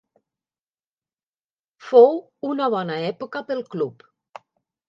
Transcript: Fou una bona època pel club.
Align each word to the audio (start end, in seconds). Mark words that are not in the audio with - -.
Fou 1.89 2.17
una 2.55 2.71
bona 2.77 2.99
època 3.13 3.47
pel 3.51 3.63
club. 3.75 4.09